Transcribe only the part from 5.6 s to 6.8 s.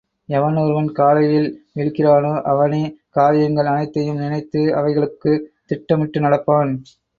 திட்டமிட்டு நடப்பான்.